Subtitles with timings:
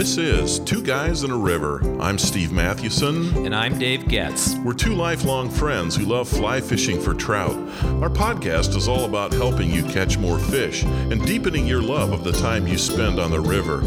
[0.00, 1.82] This is Two Guys and a River.
[2.00, 3.44] I'm Steve Mathewson.
[3.44, 4.54] And I'm Dave Getz.
[4.64, 7.54] We're two lifelong friends who love fly fishing for trout.
[8.00, 12.24] Our podcast is all about helping you catch more fish and deepening your love of
[12.24, 13.82] the time you spend on the river.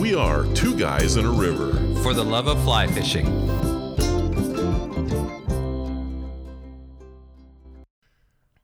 [0.00, 1.72] We are Two Guys and a River.
[2.00, 3.26] For the love of fly fishing.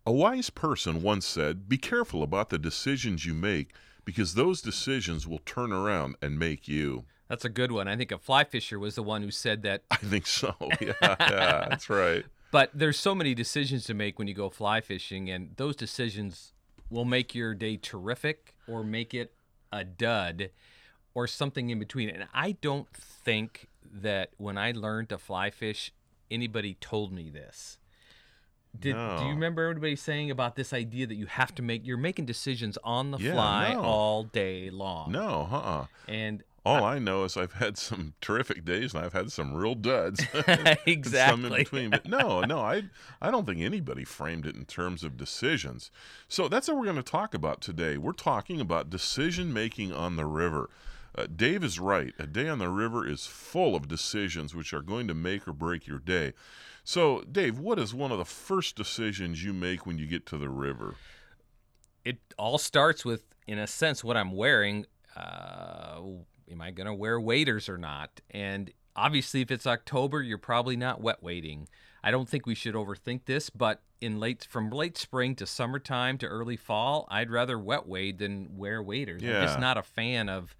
[0.06, 3.72] A wise person once said, Be careful about the decisions you make
[4.04, 7.04] because those decisions will turn around and make you.
[7.28, 7.88] That's a good one.
[7.88, 9.82] I think a fly fisher was the one who said that.
[9.90, 10.54] I think so.
[10.80, 11.16] Yeah, yeah
[11.70, 12.24] that's right.
[12.50, 16.52] But there's so many decisions to make when you go fly fishing, and those decisions
[16.90, 19.32] will make your day terrific or make it
[19.72, 20.50] a dud
[21.14, 22.10] or something in between.
[22.10, 25.92] And I don't think that when I learned to fly fish,
[26.30, 27.78] anybody told me this.
[28.78, 29.16] Did No.
[29.18, 32.24] do you remember everybody saying about this idea that you have to make you're making
[32.26, 33.82] decisions on the Yeah, fly no.
[33.82, 35.12] all day long?
[35.12, 39.12] No, uh uh And All I know is I've had some terrific days and I've
[39.12, 40.24] had some real duds.
[40.86, 41.10] exactly.
[41.10, 41.90] Some in between.
[41.90, 42.84] But no, no, I
[43.20, 45.90] I don't think anybody framed it in terms of decisions.
[46.28, 47.98] So that's what we're going to talk about today.
[47.98, 50.70] We're talking about decision making on the river.
[51.14, 52.14] Uh, Dave is right.
[52.18, 55.52] A day on the river is full of decisions which are going to make or
[55.52, 56.32] break your day.
[56.84, 60.38] So, Dave, what is one of the first decisions you make when you get to
[60.38, 60.96] the river?
[62.04, 64.86] it all starts with, in a sense, what I'm wearing.
[65.16, 66.00] Uh,
[66.50, 68.20] am I going to wear waders or not?
[68.30, 71.68] And obviously, if it's October, you're probably not wet wading.
[72.02, 76.18] I don't think we should overthink this, but in late from late spring to summertime
[76.18, 79.22] to early fall, I'd rather wet wade than wear waders.
[79.22, 80.56] I'm just not a fan of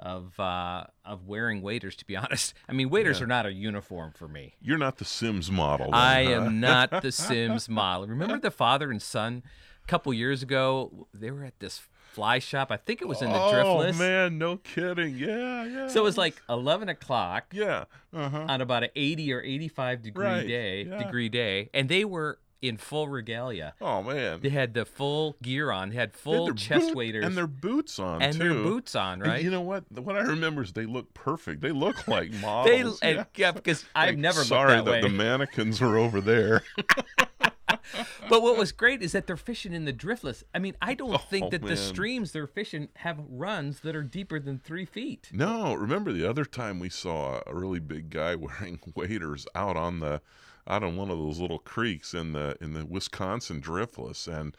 [0.00, 1.94] of uh, of wearing waders.
[1.96, 3.24] To be honest, I mean waders Yeah.
[3.24, 4.54] are not a uniform for me.
[4.60, 5.86] You're not the Simms model.
[5.86, 6.30] then, I huh?
[6.32, 8.06] am not the Simms model.
[8.08, 9.42] Remember the father and son
[9.84, 11.06] a couple years ago?
[11.14, 12.72] They were at this fly shop.
[12.72, 13.94] I think it was in the oh, Driftless.
[13.94, 15.16] Oh man, no kidding.
[15.16, 15.86] Yeah, yeah.
[15.88, 17.84] So it was like 11 o'clock yeah.
[18.12, 18.46] Uh-huh.
[18.48, 20.98] on about an 80 or 85 degree Right, day, yeah.
[21.04, 23.74] degree day, and they were in full regalia.
[23.80, 24.40] Oh man.
[24.42, 27.46] They had the full gear on, they had They full chest boot- waders, and their
[27.46, 28.26] boots on too.
[28.26, 28.38] and too.
[28.38, 29.42] their boots on, And right?
[29.42, 29.84] you know what?
[29.92, 31.60] What I remember is they look perfect.
[31.62, 33.00] They look like they models.
[33.02, 33.52] and, yeah.
[33.52, 35.00] because I've Like, never sorry that way.
[35.00, 36.62] the mannequins were over there.
[38.28, 40.44] But what was great is that they're fishing in the driftless.
[40.54, 44.02] I mean, I don't Oh, think that the streams they're fishing have runs that are
[44.04, 45.28] deeper than three feet.
[45.32, 49.98] no, remember the other time we saw a really big guy wearing waders out on
[50.00, 50.20] the
[50.66, 54.56] out on one of those little creeks in the in the Wisconsin driftless and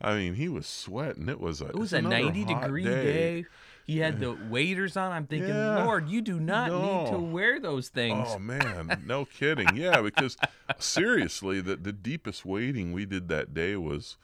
[0.00, 1.28] I mean he was sweating.
[1.28, 3.44] It was a It was a 90 degree day.
[3.84, 5.10] He had the waders on.
[5.10, 5.84] I'm thinking, Yeah.
[5.84, 8.28] Lord, you do not need to wear those things.
[8.30, 9.76] Oh man, no kidding.
[9.76, 10.36] Yeah, because
[10.78, 14.16] seriously, the the deepest wading we did that day was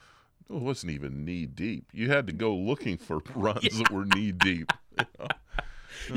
[0.48, 1.86] it wasn't even knee deep.
[1.92, 4.72] You had to go looking for runs that were knee deep.
[4.98, 5.04] you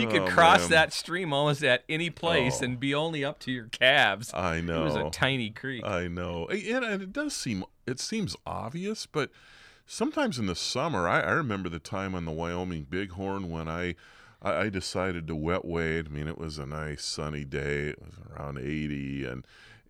[0.07, 0.69] could Oh, cross man.
[0.72, 2.66] that stream almost at any place Oh.
[2.66, 4.34] and be only up to your calves.
[4.34, 4.81] I know.
[4.81, 5.84] It was a tiny creek.
[5.85, 6.47] I know.
[6.47, 9.31] And, and it does seem it seems obvious, but
[9.85, 13.96] sometimes in the summer, I, I remember the time on the Wyoming Bighorn when I
[14.41, 16.08] I I decided to wet wade.
[16.08, 17.90] I mean, it was a nice sunny day.
[17.90, 19.46] It was around 80 and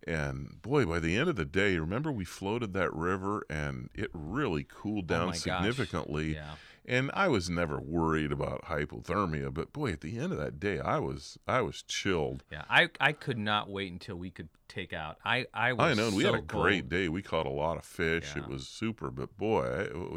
[0.07, 4.09] and boy, by the end of the day, remember we floated that river and it
[4.13, 5.39] really cooled Oh down gosh.
[5.41, 6.33] significantly.
[6.33, 6.55] yeah.
[6.85, 10.79] And I was never worried about hypothermia, but boy, at the end of that day,
[10.79, 12.43] I was I was chilled.
[12.51, 12.63] Yeah.
[12.69, 15.17] I, I could not wait until we could take out.
[15.23, 16.07] I, I was I know.
[16.07, 17.07] and we had so a great day.
[17.07, 18.33] We caught a lot of fish.
[18.35, 18.43] Yeah.
[18.43, 19.11] It was super.
[19.11, 19.65] But boy,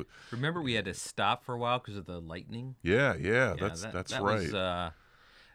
[0.01, 2.77] it Remember we had to stop for a while because of the lightning?
[2.83, 4.41] yeah, yeah, Yeah, that's that- that's that right.
[4.41, 4.91] Was, uh,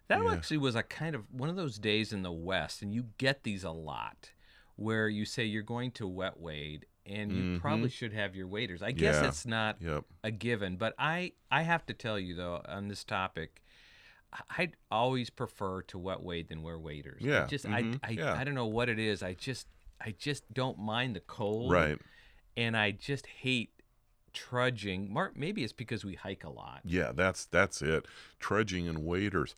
[0.09, 0.31] that Yeah.
[0.33, 3.43] actually was a kind of one of those days in the West, and you get
[3.43, 4.31] these a lot,
[4.75, 8.81] where you say you're going to wet wade, and you probably should have your waders.
[8.81, 9.23] I guess Mm-hmm.
[9.23, 9.29] Yeah.
[9.29, 10.03] it's not yep.
[10.23, 13.61] a given, but I I have to tell you though on this topic.
[14.31, 17.21] I- I'd always prefer to wet wade than wear waders.
[17.23, 18.33] I Yeah, just mhm, I I, yeah.
[18.33, 19.23] I don't know what it is.
[19.23, 19.67] I just
[19.99, 21.71] I just don't mind the cold.
[21.71, 21.97] Right.
[22.55, 23.71] And I just hate
[24.33, 25.11] trudging.
[25.11, 26.81] Mar- Maybe it's because we hike a lot.
[26.85, 28.05] Yeah, that's that's it.
[28.39, 29.55] Trudging and waders.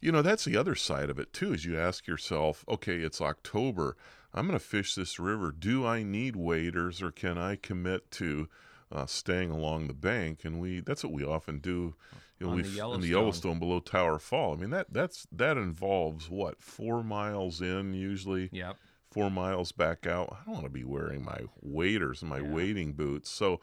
[0.00, 1.52] You know, that's the other side of it too.
[1.52, 3.96] Is you ask yourself, okay, it's October.
[4.34, 5.52] I'm going to fish this river.
[5.52, 8.48] Do I need waders, or can I commit to
[8.90, 10.44] uh, staying along the bank?
[10.44, 11.94] And we that's what we often do.
[12.38, 13.10] You know, On we the in the Yellowstone.
[13.10, 14.54] Yellowstone below Tower Fall.
[14.54, 18.48] I mean that that's that involves what four miles in usually.
[18.52, 18.76] Yep.
[19.10, 20.34] four miles back out.
[20.40, 22.48] I don't want to be wearing my waders and my Yeah.
[22.48, 23.28] wading boots.
[23.30, 23.60] So,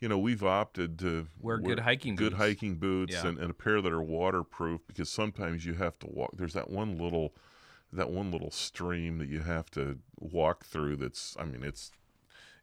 [0.00, 2.42] you know, we've opted to Wear good hiking good boots.
[2.42, 3.26] hiking boots Yeah.
[3.28, 6.30] and, and a pair that are waterproof because sometimes you have to walk.
[6.38, 7.34] There's that one little
[7.96, 10.96] that one little stream that you have to walk through.
[10.96, 11.92] That's I mean, it's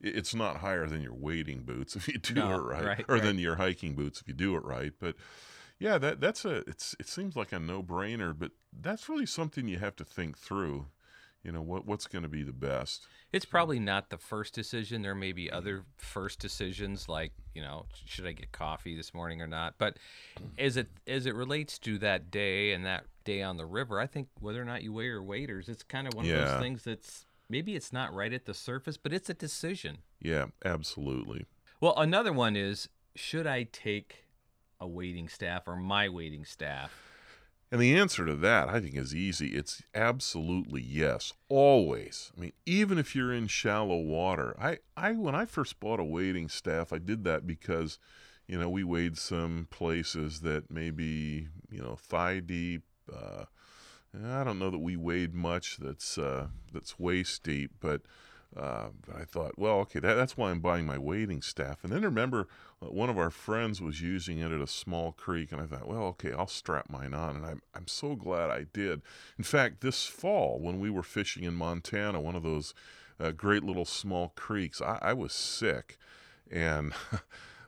[0.01, 3.15] it's not higher than your wading boots if you do No, it right, right, or
[3.15, 3.23] right.
[3.23, 4.93] than your hiking boots if you do it right.
[4.99, 5.15] But
[5.79, 9.79] Yeah, that that's a it's it seems like a no-brainer, but that's really something you
[9.79, 10.87] have to think through.
[11.43, 13.07] You know, what what's going to be the best.
[13.31, 15.01] It's probably not the first decision.
[15.01, 19.41] There may be other first decisions like, you know, should I get coffee this morning
[19.41, 19.75] or not?
[19.77, 19.97] But
[20.57, 24.07] as it as it relates to that day and that day on the river, I
[24.07, 26.83] think whether or not you weigh or waders, it's kind of one of those things
[26.83, 29.99] that's maybe it's not right at the surface, but it's a decision.
[30.21, 31.45] Yeah, absolutely.
[31.81, 34.25] Well, another one is should I take
[34.79, 36.91] a wading staff or my wading staff?
[37.73, 39.47] And the answer to that, I think, is easy.
[39.47, 42.31] It's absolutely yes, always.
[42.37, 44.55] I mean, even if you're in shallow water.
[44.61, 47.97] I, I when I first bought a wading staff, I did that because,
[48.47, 52.83] you know, we wade some places that maybe you know thigh deep.
[53.11, 53.45] Uh,
[54.15, 58.01] I don't know that we wade much that's uh, that's waist deep, but
[58.55, 61.83] uh, I thought, well, okay, that, that's why I'm buying my wading staff.
[61.83, 62.47] And then remember,
[62.81, 65.87] uh, one of our friends was using it at a small creek, and I thought,
[65.87, 67.35] well, okay, I'll strap mine on.
[67.35, 69.01] And I'm, I'm so glad I did.
[69.39, 72.75] In fact, this fall, when we were fishing in Montana, one of those
[73.19, 75.97] uh, great little small creeks, I, I was sick.
[76.51, 76.93] And.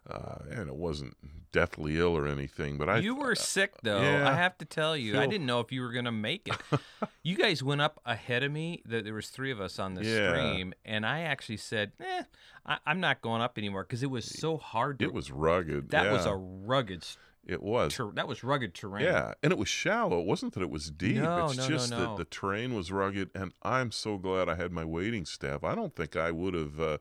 [0.10, 1.16] Uh, and it wasn't
[1.52, 4.02] deathly ill or anything, but I you were sick though.
[4.02, 4.30] yeah.
[4.30, 6.80] I have to tell you, I didn't know if you were gonna make it.
[7.24, 8.84] you guys went up ahead of me.
[8.86, 10.30] There there was three of us on the Yeah.
[10.30, 12.24] stream, and I actually said, "Eh,
[12.66, 15.90] I, I'm not going up anymore because it was so hard." To, it was rugged.
[15.90, 17.04] that was a rugged.
[17.48, 17.96] it was.
[17.96, 19.06] Ter- that was rugged terrain.
[19.06, 20.20] Yeah, and it was shallow.
[20.20, 21.16] It wasn't that it was deep.
[21.18, 22.00] No, it's no, no, just no.
[22.00, 25.64] that the terrain was rugged, and I'm so glad I had my wading staff.
[25.64, 26.98] I don't think I would have uh,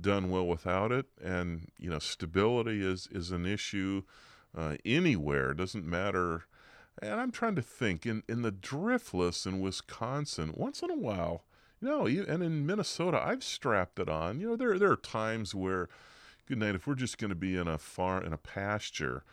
[0.00, 1.06] done well without it.
[1.22, 4.02] And you know, stability is is an issue
[4.56, 5.50] uh, anywhere.
[5.50, 6.44] It doesn't matter.
[7.02, 10.52] And I'm trying to think in in the driftless in Wisconsin.
[10.54, 11.44] Once in a while,
[11.80, 14.40] you know, and in Minnesota, I've strapped it on.
[14.40, 15.88] You know, there there are times where,
[16.46, 19.24] good night, if we're just going to be in a far in a pasture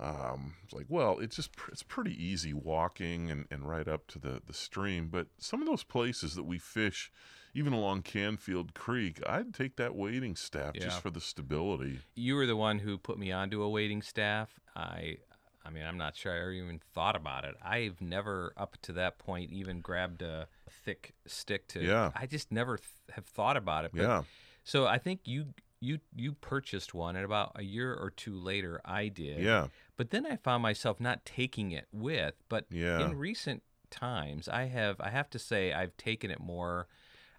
[0.00, 4.18] um, it's like, well, it's just it's pretty easy walking and, and right up to
[4.18, 5.08] the, the stream.
[5.10, 7.12] But some of those places that we fish,
[7.54, 10.84] even along Canfield Creek, I'd take that wading staff Yeah.
[10.84, 12.00] just for the stability.
[12.14, 14.58] You were the one who put me onto a wading staff.
[14.76, 15.18] I,
[15.64, 17.54] I mean, I'm not sure I ever even thought about it.
[17.64, 21.80] I've never, up to that point, even grabbed a thick stick to.
[21.80, 22.10] Yeah.
[22.14, 23.92] I just never th- have thought about it.
[23.94, 24.22] But Yeah,
[24.64, 28.80] So I think you you you purchased one, and about a year or two later,
[28.86, 29.40] I did.
[29.42, 29.66] yeah,
[29.98, 32.34] But then I found myself not taking it with.
[32.48, 33.04] But Yeah.
[33.04, 36.88] in recent times, I have I have to say I've taken it more.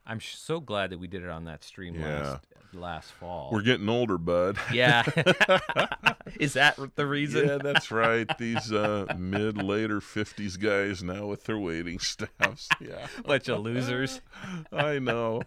[0.08, 2.20] I'm so glad that we did it on that stream Yeah.
[2.22, 3.52] last last fall.
[3.54, 4.58] we're getting older, bud.
[4.74, 5.04] yeah.
[6.40, 7.48] Is that the reason?
[7.48, 8.28] yeah, that's right.
[8.38, 12.68] These uh, mid later fifties guys now with their wading staffs.
[12.82, 13.08] Yeah.
[13.26, 14.20] Bunch of losers.
[14.74, 15.44] I know.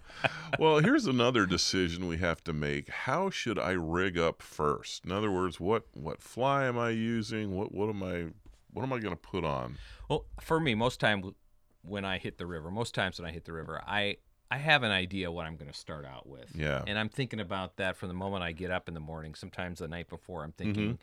[0.58, 2.88] Well, here's another decision we have to make.
[2.88, 5.04] How should I rig up first?
[5.04, 7.54] In other words, what what fly am I using?
[7.56, 8.26] What what am I
[8.72, 9.76] what am I going to put on?
[10.08, 11.34] Well, for me, most time
[11.82, 14.16] when I hit the river, most times when I hit the river, I
[14.50, 16.50] I have an idea what I'm going to start out with.
[16.54, 16.82] Yeah.
[16.86, 19.34] And I'm thinking about that from the moment I get up in the morning.
[19.34, 20.94] Sometimes the night before, I'm thinking, Mm-hmm.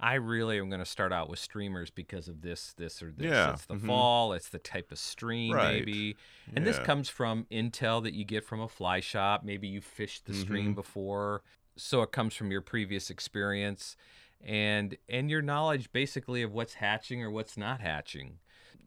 [0.00, 3.26] I really am going to start out with streamers because of this, this, or this.
[3.32, 3.86] Yeah, It's the mhm.
[3.88, 4.32] fall.
[4.32, 5.74] It's the type of stream, Right.
[5.84, 6.16] maybe.
[6.54, 9.42] And this comes from intel that you get from a fly shop.
[9.42, 10.42] Maybe you fished the Mm-hmm.
[10.42, 11.42] stream before,
[11.76, 13.96] so it comes from your previous experience,
[14.44, 18.38] and and your knowledge basically of what's hatching or what's not hatching.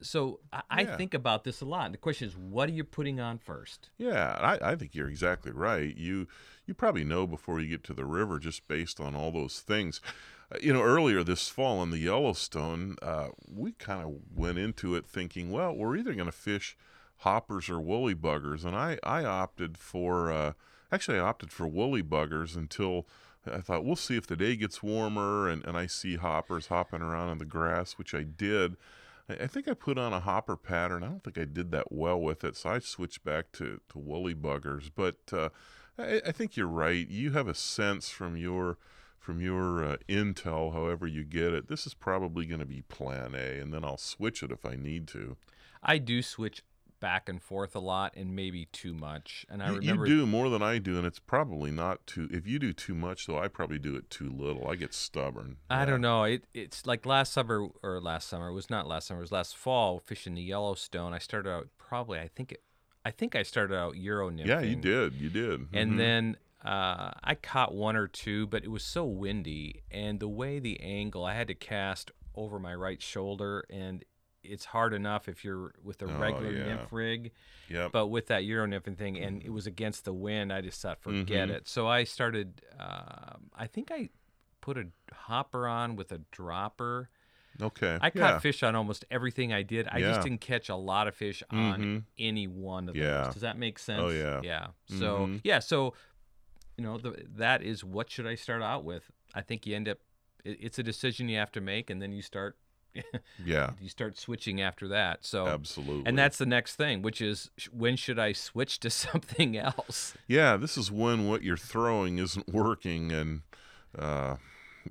[0.01, 0.97] So I, I Yeah.
[0.97, 1.85] think about this a lot.
[1.85, 3.89] And the question is, what are you putting on first?
[3.97, 5.95] Yeah, I, I think you're exactly right.
[5.95, 6.27] You
[6.65, 10.01] you probably know before you get to the river just based on all those things.
[10.53, 14.95] Uh, you know, earlier this fall in the Yellowstone, uh, we kind of went into
[14.95, 16.77] it thinking, well, we're either going to fish
[17.17, 20.53] hoppers or woolly buggers, and I I opted for uh,
[20.91, 23.07] actually I opted for woolly buggers until.
[23.51, 27.01] I thought we'll see if the day gets warmer and, and I see hoppers hopping
[27.01, 28.77] around in the grass, which I did.
[29.41, 31.03] I think I put on a hopper pattern.
[31.03, 33.97] I don't think I did that well with it, so I switched back to, to
[33.97, 34.89] woolly buggers.
[34.93, 35.49] But uh,
[35.97, 37.07] I, I think you're right.
[37.07, 38.77] You have a sense from your
[39.19, 41.67] from your uh, intel, however you get it.
[41.67, 44.75] This is probably going to be Plan A, and then I'll switch it if I
[44.75, 45.37] need to.
[45.83, 46.63] I do switch
[47.01, 49.45] back and forth a lot, and maybe too much.
[49.49, 52.29] And I You, you remember do more than I do, and it's probably not too.
[52.31, 54.69] If you do too much, though, I probably do it too little.
[54.69, 55.57] I get stubborn.
[55.69, 56.23] I don't know.
[56.23, 58.47] It it's like last summer or last summer.
[58.47, 59.19] It was not last summer.
[59.19, 61.13] It was last fall fishing the Yellowstone.
[61.13, 62.19] I started out probably.
[62.19, 62.63] I think it.
[63.03, 64.45] I think I started out Euro nymphing.
[64.47, 65.15] Yeah, you did.
[65.15, 65.67] You did.
[65.73, 65.97] And Mhm.
[65.97, 70.59] then uh, I caught one or two, but it was so windy, and the way
[70.59, 74.05] the angle, I had to cast over my right shoulder, and
[74.43, 76.65] it's hard enough if you're with a Oh, regular yeah.
[76.65, 77.31] nymph rig,
[77.69, 77.91] Yep.
[77.91, 80.99] but with that Euro nymphing thing, and it was against the wind, I just thought,
[81.01, 81.51] forget Mhm.
[81.51, 81.67] it.
[81.67, 82.61] So I started.
[82.79, 84.09] Uh, I think I
[84.61, 87.09] put a hopper on with a dropper,
[87.61, 87.97] Okay.
[88.01, 88.39] I caught yeah.
[88.39, 89.87] fish on almost everything I did.
[89.91, 90.07] I Yeah.
[90.13, 92.03] just didn't catch a lot of fish on Mhm.
[92.17, 93.23] any one of Yeah.
[93.25, 93.33] those.
[93.33, 94.01] Does that make sense?
[94.01, 94.39] Oh, yeah.
[94.43, 94.67] Yeah.
[94.85, 95.41] So Mhm.
[95.43, 95.59] yeah.
[95.59, 95.93] So
[96.77, 99.11] you know the, that is what should I start out with?
[99.35, 99.99] I think you end up.
[100.43, 102.57] It, it's a decision you have to make, and then you start.
[103.43, 103.71] Yeah.
[103.81, 105.25] you start switching after that.
[105.25, 105.47] So.
[105.47, 106.03] Absolutely.
[106.05, 110.13] And that's the next thing, which is when should I switch to something else?
[110.27, 113.41] Yeah, this is when what you're throwing isn't working, and
[113.97, 114.37] uh,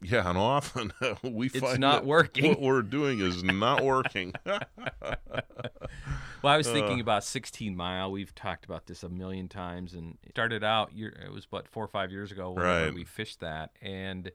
[0.02, 0.92] yeah, and often
[1.22, 2.48] we find It's not working.
[2.50, 4.32] What we're doing is not working.
[6.42, 7.02] Well, I was thinking Uh.
[7.02, 8.10] about 16 Mile.
[8.10, 10.90] We've talked about this a million times, and it started out.
[10.96, 12.94] It was what four or five years ago when Right.
[12.94, 14.30] we fished that, and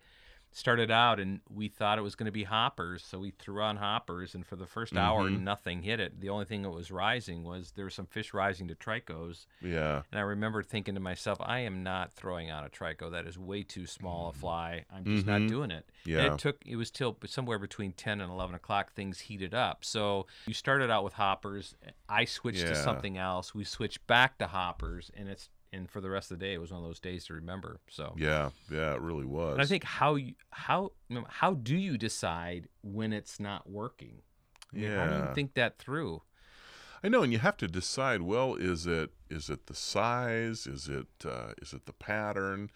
[0.56, 3.76] started out, and we thought it was going to be hoppers, so we threw on
[3.76, 5.42] hoppers, and for the 1st hour, Mhm.
[5.42, 6.22] nothing hit it.
[6.22, 10.04] The only thing that was rising was there were some fish rising to tricos, yeah,
[10.12, 13.12] and I remember thinking to myself, I am not throwing on a trico.
[13.12, 14.86] That is way too small a fly.
[14.90, 15.48] I'm just not Mhm.
[15.50, 15.90] doing it.
[16.06, 19.54] And yeah, it took it was till somewhere between 10 and 11 o'clock things heated
[19.54, 21.76] up so you started out with hoppers
[22.08, 26.10] i switched to something else we switched back to hoppers and it's and for the
[26.10, 28.94] rest of the day it was one of those days to remember so yeah, yeah.
[28.94, 29.54] It really was.
[29.54, 30.92] and i think how you how
[31.28, 34.22] how do you decide when it's not working
[34.74, 36.22] I mean, how do you think that through
[37.06, 38.24] I know, and you have to decide.
[38.24, 40.66] Well, is it is it the size?
[40.66, 42.72] Is it uh, is it the pattern?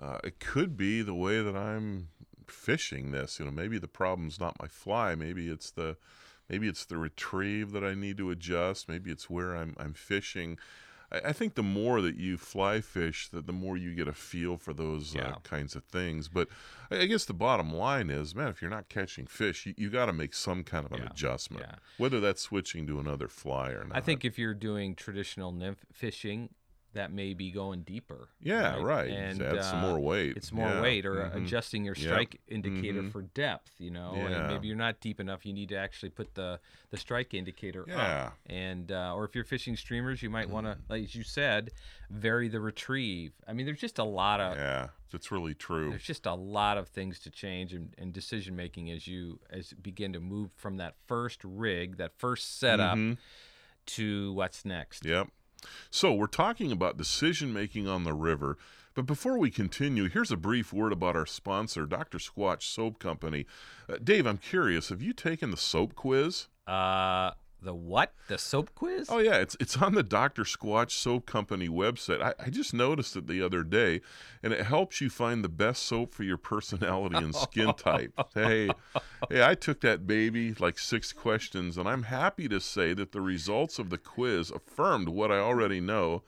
[0.00, 2.08] Uh, it could be the way that I'm
[2.48, 3.38] fishing this.
[3.38, 5.14] You know, maybe the problem's not my fly.
[5.14, 5.96] Maybe it's the
[6.48, 8.88] maybe it's the retrieve that I need to adjust.
[8.88, 10.58] Maybe it's where I'm I'm fishing.
[11.12, 14.12] I, I think the more that you fly fish, the, the more you get a
[14.12, 15.28] feel for those Yeah.
[15.28, 16.28] uh, kinds of things.
[16.28, 16.48] But
[16.90, 19.90] I, I guess the bottom line is, man, if you're not catching fish, you, you
[19.90, 21.10] got to make some kind of an Yeah.
[21.10, 23.96] adjustment, yeah whether that's switching to another fly or not.
[23.96, 26.48] i think if you're doing traditional nymph fishing
[26.94, 29.10] that may be going deeper Yeah, right.
[29.10, 30.36] and Just add some uh, more weight.
[30.36, 31.44] it's more Yeah, weight or mhm.
[31.44, 32.04] adjusting your Yep.
[32.04, 33.12] strike indicator Mhm.
[33.12, 34.28] for depth you know Yeah.
[34.28, 37.84] and maybe you're not deep enough you need to actually put the the strike indicator
[37.86, 37.94] Yeah.
[37.94, 38.26] Mm-hmm.
[38.26, 41.22] up and uh, or if you're fishing streamers you might want to like as you
[41.24, 41.70] said
[42.10, 45.90] vary the retrieve i mean there's just a lot of Yeah, that's really true.
[45.90, 49.72] there's just a lot of things to change and, in decision making as you as
[49.72, 53.18] you begin to move from that first rig that first setup Mhm.
[53.86, 55.28] to what's next Yep.
[55.90, 58.58] So we're talking about decision making on the river.
[58.94, 62.18] But before we continue, here's a brief word about our sponsor, Dr.
[62.18, 63.46] Squatch Soap Company.
[63.88, 66.48] Uh, Dave, I'm curious, have you taken the soap quiz?
[66.66, 67.30] uh
[67.62, 70.44] the what the soap quiz Oh yeah, it's it's on the Dr.
[70.44, 72.22] Squatch Soap Company website.
[72.22, 74.00] I, I just noticed it the other day,
[74.42, 78.12] and it helps you find the best soap for your personality and skin type.
[78.34, 78.70] hey,
[79.28, 83.20] hey, I took that baby like six questions, and I'm happy to say that the
[83.20, 86.22] results of the quiz affirmed what I already know.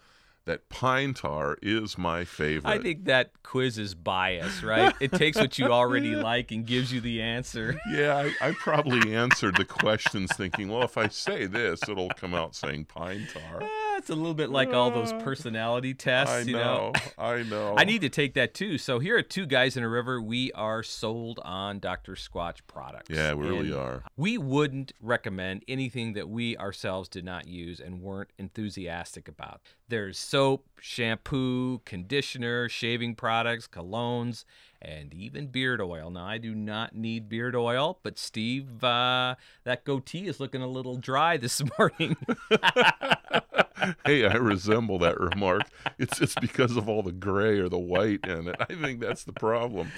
[0.46, 2.70] That pine tar is my favorite.
[2.70, 4.94] I think that quiz is biased, right?
[4.98, 7.78] it takes what you already like and gives you the answer.
[7.92, 12.34] Yeah, I, I probably answered the questions thinking, well, if I say this, it'll come
[12.34, 13.60] out saying pine tar.
[13.62, 17.00] Ah, It's a little bit like all those personality tests, I you know, know.
[17.18, 17.74] I know.
[17.76, 18.78] I need to take that too.
[18.78, 22.12] So here at Two Guys and a River, we are sold on Dr.
[22.14, 23.10] Squatch products.
[23.10, 24.02] Yeah, we really are.
[24.16, 29.60] We wouldn't recommend anything that we ourselves did not use and weren't enthusiastic about.
[29.88, 34.46] There's soap, shampoo, conditioner, shaving products, colognes,
[34.80, 36.10] and even beard oil.
[36.10, 40.68] Now, I do not need beard oil, but Steve, uh, that goatee is looking a
[40.68, 42.16] little dry this morning.
[44.06, 45.62] hey, I resemble that remark.
[45.98, 48.56] It's it's because of all the gray or the white in it.
[48.60, 49.90] I think that's the problem.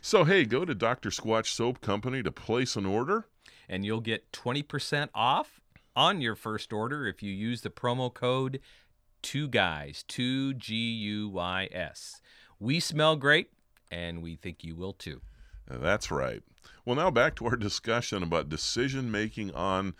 [0.00, 1.10] So hey, go to Dr.
[1.10, 3.26] Squatch Soap Company to place an order.
[3.68, 5.60] and you'll get 20% off
[5.96, 8.60] on your first order if you use the promo code
[9.22, 12.20] 2 guys 2 G U Y S.
[12.60, 13.48] We smell great
[13.90, 15.20] and we think you will too.
[15.68, 16.42] That's right.
[16.84, 19.94] Well, now back to our discussion about decision making on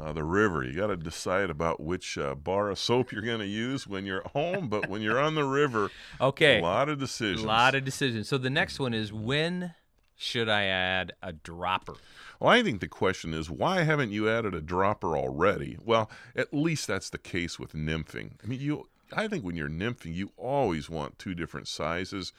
[0.00, 0.62] uh, the river.
[0.64, 4.06] You got to decide about which uh, bar of soap you're going to use when
[4.06, 5.90] you're at home, but when you're on the river,
[6.20, 6.58] Okay.
[6.60, 7.42] a lot of decisions.
[7.42, 8.28] A lot of decisions.
[8.28, 9.74] So the next one is when
[10.16, 11.94] should I add a dropper?
[12.40, 15.76] Well, I think the question is why haven't you added a dropper already?
[15.84, 18.32] Well, at least that's the case with nymphing.
[18.42, 18.88] I mean, you.
[19.12, 22.32] I think when you're nymphing, you always want two different sizes,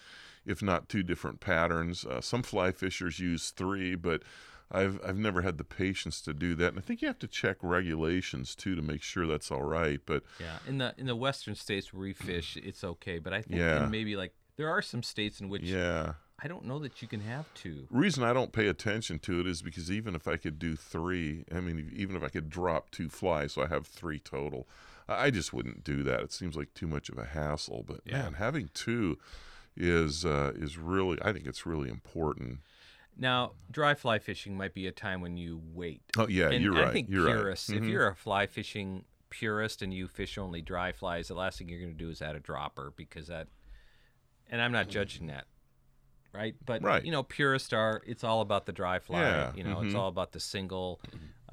[0.46, 2.06] if not two different patterns.
[2.06, 4.22] Uh, some fly fishers use three, but
[4.72, 6.70] I've I've never had the patience to do that.
[6.70, 10.00] And I think you have to check regulations too to make sure that's all right.
[10.06, 13.42] But Yeah, in the in the western states where we fish, it's okay, but I
[13.42, 13.88] think Yeah.
[13.88, 17.22] maybe like there are some states in which yeah, I don't know that you can
[17.22, 17.88] have two.
[17.90, 21.46] reason I don't pay attention to it is because even if I could do three,
[21.52, 24.68] I mean, even if I could drop two flies, so I have three total,
[25.08, 26.22] I just wouldn't do that.
[26.22, 27.84] It seems like too much of a hassle.
[27.88, 28.22] But Yeah.
[28.24, 29.18] man, having two
[29.76, 32.60] is uh, is really, I think it's really important.
[33.20, 36.02] Now, dry fly fishing might be a time when you wait.
[36.18, 36.94] Oh yeah, and you're I right.
[36.94, 37.78] think you're purists, right.
[37.78, 37.90] if Mhm.
[37.90, 41.80] you're a fly fishing purist and you fish only dry flies, the last thing you're
[41.82, 43.48] going to do is add a dropper because that.
[44.52, 45.46] And I'm not judging that,
[46.34, 46.56] right?
[46.66, 47.04] But Right.
[47.06, 48.02] you know, purists are.
[48.08, 49.20] It's all about the dry fly.
[49.22, 50.00] Yeah, You know, it's mhm.
[50.00, 51.00] all about the single,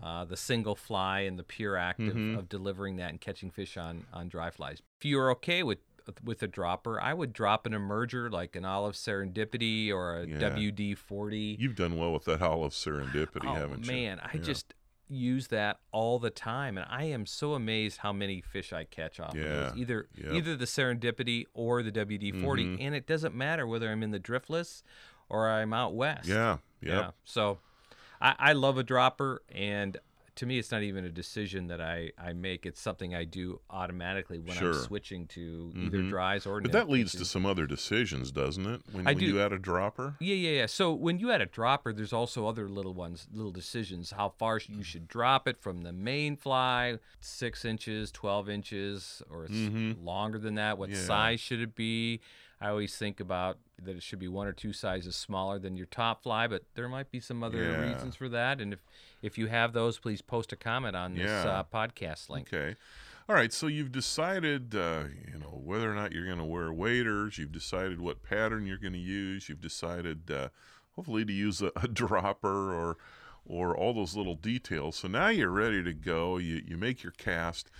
[0.02, 2.38] uh, the single fly and the pure act of, Mhm.
[2.38, 4.80] of delivering that and catching fish on on dry flies.
[5.00, 5.80] If you're okay with
[6.24, 10.38] with a dropper, I would drop an emerger like an Olive Serendipity or a Yeah.
[10.38, 11.56] WD forty.
[11.58, 13.92] You've done well with that olive serendipity, Oh haven't you?
[13.92, 14.40] man, I Yeah.
[14.42, 14.74] just
[15.08, 19.20] use that all the time, and I am so amazed how many fish I catch
[19.20, 19.72] off of those.
[19.76, 20.32] Either yep.
[20.32, 22.78] either the Serendipity or the WD 40 Mhm.
[22.80, 24.82] and it doesn't matter whether I'm in the driftless
[25.28, 26.26] or I'm out west.
[26.28, 26.58] Yeah.
[26.80, 27.12] yeah.
[27.24, 27.60] So,
[28.20, 29.96] I, I love a dropper, and
[30.36, 32.66] to me, it's not even a decision that I, I make.
[32.66, 34.72] It's something I do automatically when Sure.
[34.72, 36.10] I'm switching to either Mhm.
[36.10, 36.60] dries or.
[36.60, 38.82] But that leads to some other decisions, doesn't it?
[38.92, 40.16] When, I when do- you add a dropper.
[40.20, 40.66] Yeah, yeah, yeah.
[40.66, 44.10] So when you add a dropper, there's also other little ones, little decisions.
[44.12, 49.44] How far you should drop it from the main fly, six inches, twelve inches, or
[49.46, 50.04] it's Mhm.
[50.04, 50.76] longer than that.
[50.78, 50.96] What Yeah.
[50.96, 52.20] size should it be?
[52.60, 55.84] I always think about that it should be one or two sizes smaller than your
[55.86, 57.92] top fly, but there might be some other Yeah.
[57.92, 58.62] reasons for that.
[58.62, 58.80] And if
[59.22, 61.44] if you have those, please post a comment on this Yeah.
[61.50, 62.52] uh, podcast link.
[62.52, 62.76] Okay.
[63.28, 63.52] All right.
[63.52, 67.38] So you've decided, uh, you know, whether or not you're going to wear waders.
[67.38, 69.48] You've decided what pattern you're going to use.
[69.48, 70.48] You've decided, uh,
[70.94, 72.96] hopefully, to use a, a dropper or
[73.48, 74.96] or all those little details.
[74.96, 76.36] So now you're ready to go.
[76.36, 77.70] You you make your cast.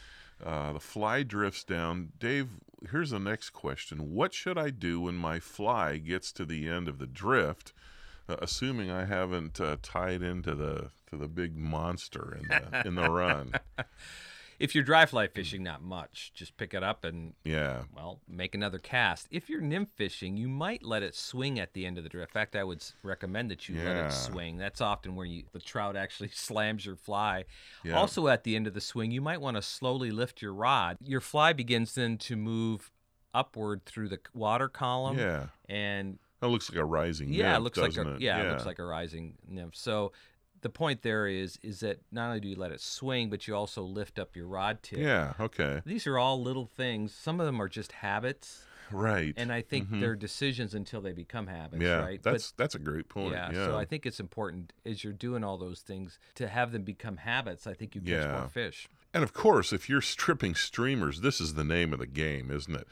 [0.44, 2.12] Uh, the fly drifts down.
[2.18, 2.48] Dave,
[2.90, 6.88] here's the next question: What should I do when my fly gets to the end
[6.88, 7.72] of the drift?
[8.28, 12.94] Uh, assuming I haven't uh, tied into the to the big monster in the in
[12.94, 13.52] the run.
[14.58, 16.32] If you're dry fly fishing, not much.
[16.34, 17.82] Just pick it up and Yeah.
[17.94, 19.28] well, make another cast.
[19.30, 22.30] If you're nymph fishing, you might let it swing at the end of the drift.
[22.30, 24.56] In fact, I would recommend that you let it swing.
[24.56, 27.44] That's often where you the trout actually slams your fly.
[27.84, 27.96] Yeah.
[27.98, 30.96] Also, at the end of the swing, you might want to slowly lift your rod.
[31.04, 32.90] Your fly begins then to move
[33.34, 35.48] upward through the water column, Yeah.
[35.68, 38.20] and That looks like a rising yeah, nymph, it looks like a it?
[38.20, 39.76] yeah, it looks like a rising nymph.
[39.76, 40.12] So.
[40.62, 43.54] The point there is is that not only do you let it swing, but you
[43.54, 44.98] also lift up your rod tip.
[44.98, 45.34] Yeah.
[45.38, 45.80] Okay.
[45.84, 47.14] These are all little things.
[47.14, 49.34] Some of them are just habits Right.
[49.36, 50.00] and I think Mhm.
[50.00, 51.98] they're decisions until they become habits, yeah.
[52.00, 52.20] right?
[52.22, 53.32] That's that's a great point.
[53.34, 53.66] yeah, Yeah.
[53.66, 57.18] so I think it's important as you're doing all those things to have them become
[57.18, 57.66] habits.
[57.66, 58.38] I think you catch Yeah.
[58.40, 58.88] more fish.
[59.16, 62.74] And of course, if you're stripping streamers, this is the name of the game, isn't
[62.76, 62.86] it?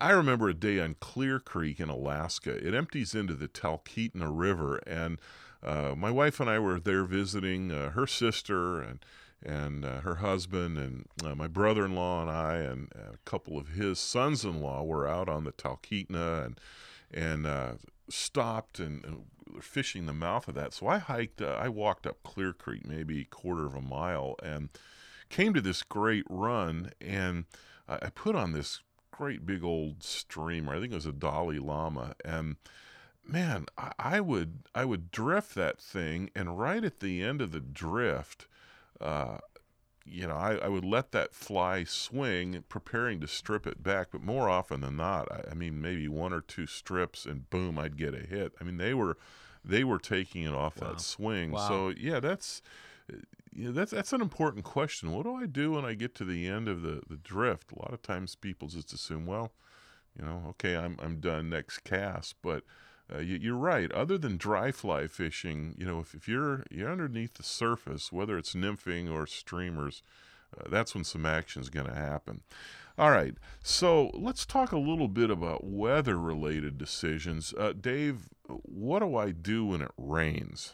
[0.00, 2.56] I remember a day on Clear Creek in Alaska.
[2.66, 5.20] It empties into the Talkeetna River, and
[5.62, 9.04] uh, my wife and I were there visiting uh, her sister and
[9.42, 13.98] and uh, her husband, and uh, my brother-in-law and I, and a couple of his
[13.98, 16.60] sons-in-law were out on the Talkeetna and
[17.12, 17.72] and uh,
[18.08, 19.24] stopped and, and
[19.62, 20.72] fishing the mouth of that.
[20.72, 24.70] So I hiked, uh, I walked up Clear Creek, maybe quarter of a mile, and
[25.28, 27.44] came to this great run and
[27.88, 30.74] I put on this great big old streamer.
[30.74, 32.56] I think it was a Dali Llama, and
[33.26, 37.52] man, I, I would I would drift that thing, and right at the end of
[37.52, 38.46] the drift,
[39.00, 39.38] uh,
[40.04, 44.08] you know, I, I would let that fly swing, preparing to strip it back.
[44.12, 47.78] But more often than not, I, I mean, maybe one or two strips, and boom,
[47.78, 48.52] I'd get a hit.
[48.60, 49.16] I mean, they were
[49.64, 50.90] they were taking it off Wow.
[50.90, 51.52] that swing.
[51.52, 51.68] Wow.
[51.68, 52.62] So yeah, that's
[53.54, 55.12] yeah, that's that's an important question.
[55.12, 57.72] What do I do when I get to the end of the, the drift?
[57.72, 59.52] A lot of times people just assume, well,
[60.18, 62.36] you know, okay, I'm I'm done next cast.
[62.42, 62.64] But
[63.12, 63.90] uh, you, you're right.
[63.92, 68.36] Other than dry fly fishing, you know, if, if you're you're underneath the surface, whether
[68.36, 70.02] it's nymphing or streamers,
[70.58, 72.42] uh, that's when some action is going to happen.
[72.98, 77.52] All right, so let's talk a little bit about weather-related decisions.
[77.52, 80.72] Uh, Dave, what do I do when it rains?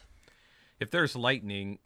[0.79, 1.79] If there's lightning,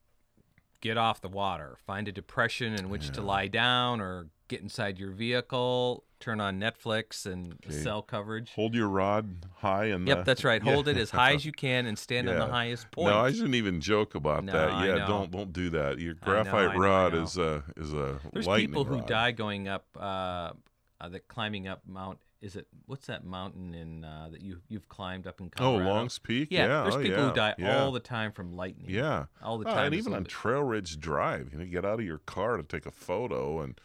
[0.81, 1.77] get off the water.
[1.85, 6.59] Find a depression in which to lie down or get inside your vehicle, turn on
[6.59, 7.71] Netflix and Okay.
[7.73, 8.53] cell coverage.
[8.55, 10.61] Hold your rod high and Yep, that's right.
[10.65, 10.71] yeah.
[10.71, 13.07] Hold it as high as you can and stand on the highest point.
[13.07, 14.69] No, I shouldn't even joke about No, that.
[14.71, 15.07] I Yeah, know.
[15.07, 15.99] don't don't do that.
[15.99, 17.23] Your I know, graphite I know, rod know.
[17.23, 19.07] is a is a There's people who rod.
[19.07, 20.53] die going up, uh,
[21.01, 22.19] uh, that climbing up Mount.
[22.39, 25.89] Is it what's that mountain in uh, that you you've climbed up in Colorado?
[25.89, 26.49] Oh, Long's Peak.
[26.51, 27.79] Yeah, Yeah, there's oh, people yeah, who die yeah.
[27.83, 28.85] all the time from lightning.
[28.89, 29.85] Yeah, all the Oh, time.
[29.87, 32.63] and even on bit- Trail Ridge Drive, you know, get out of your car to
[32.63, 33.79] take a photo, and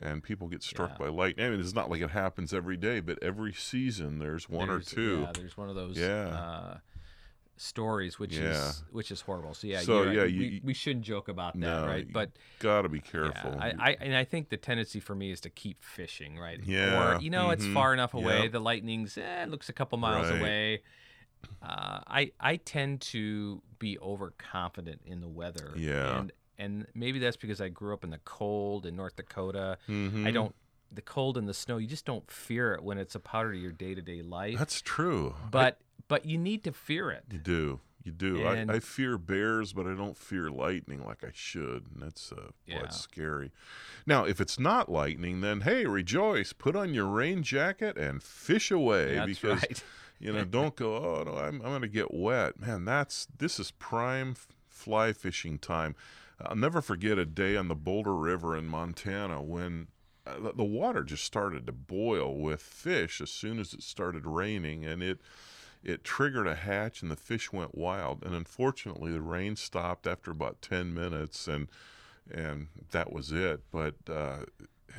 [0.00, 1.46] and people get struck by lightning.
[1.46, 4.92] I mean, it's not like it happens every day, but every season there's one there's-
[4.92, 5.20] or two.
[5.20, 5.96] Yeah, there's one of those.
[5.96, 6.26] Yeah.
[6.28, 6.76] Uh,
[7.62, 8.50] stories, which Yeah.
[8.68, 9.54] is which is horrible.
[9.54, 10.14] So yeah, So, right.
[10.16, 12.10] yeah, we, you- we shouldn't joke about that, No, right?
[12.12, 13.56] But Got to be yeah, careful.
[13.58, 16.60] I, I and I think the tendency for me is to keep fishing, right?
[16.64, 18.42] Yeah, Or you know, it's mhm, far enough away.
[18.44, 18.52] yep.
[18.52, 20.40] The lightning's eh, it looks a couple miles Right.
[20.40, 20.82] away.
[21.62, 25.72] uh, I I tend to be overconfident in the weather.
[25.76, 26.18] Yeah.
[26.18, 29.78] And and maybe that's because I grew up in the cold in North Dakota.
[29.88, 30.26] Mhm.
[30.26, 30.54] I don't
[30.94, 31.78] the cold and the snow.
[31.78, 34.58] You just don't fear it when it's a part of your day to day life.
[34.58, 35.34] That's true.
[35.50, 35.80] But
[36.12, 37.24] but you need to fear it.
[37.30, 37.80] you do.
[38.04, 38.44] You do.
[38.46, 41.86] And- I, I fear bears, but I don't fear lightning like I should.
[41.94, 42.80] And that's uh, Yeah.
[42.82, 43.50] what's scary.
[44.06, 46.52] Now, if it's not lightning, then hey, rejoice.
[46.52, 49.84] Put on your rain jacket and fish away That's because right.
[50.18, 50.96] you know don't go.
[50.96, 52.58] Oh no, I'm I'm gonna get wet.
[52.60, 54.34] Man, that's this is prime
[54.68, 55.94] fly fishing time.
[56.44, 59.86] I'll never forget a day on the Boulder River in Montana when
[60.26, 64.84] uh, the water just started to boil with fish as soon as it started raining,
[64.84, 65.20] and it
[65.84, 68.22] it triggered a hatch and the fish went wild.
[68.24, 71.68] And unfortunately, the rain stopped after about ten minutes, and
[72.30, 73.62] and that was it.
[73.70, 74.44] But uh,